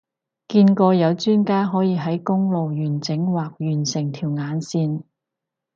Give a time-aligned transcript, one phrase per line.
[0.47, 5.03] 見過有專家可以喺公路完整畫完成條眼線